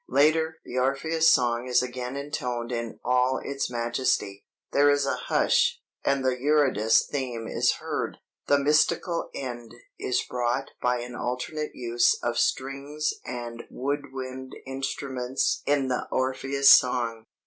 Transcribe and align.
[Later] 0.09 0.57
the 0.65 0.79
Orpheus 0.79 1.29
song 1.29 1.67
is 1.67 1.83
again 1.83 2.17
intoned 2.17 2.71
in 2.71 2.99
all 3.05 3.37
its 3.45 3.69
majesty. 3.69 4.43
There 4.71 4.89
is 4.89 5.05
a 5.05 5.13
hush, 5.15 5.79
and 6.03 6.25
the 6.25 6.41
Eurydice 6.41 7.05
theme 7.05 7.47
is 7.47 7.73
heard. 7.73 8.17
The 8.47 8.57
'mystical 8.57 9.29
end' 9.35 9.75
is 9.99 10.23
brought 10.27 10.71
by 10.81 11.01
an 11.01 11.13
alternate 11.13 11.75
use 11.75 12.17
of 12.23 12.39
strings 12.39 13.13
and 13.27 13.65
wood 13.69 14.05
wind 14.11 14.53
instruments 14.65 15.61
in 15.67 15.87
the 15.87 16.07
Orpheus 16.09 16.67
song." 16.71 17.25